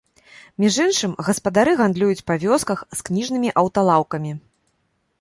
Між 0.63 0.79
іншым, 0.85 1.11
гаспадары 1.27 1.71
гандлююць 1.83 2.25
па 2.31 2.39
вёсках 2.47 2.79
з 2.97 3.09
кніжнымі 3.11 3.49
аўталаўкамі. 3.65 4.39